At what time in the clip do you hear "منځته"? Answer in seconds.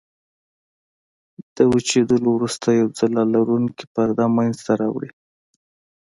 4.35-4.71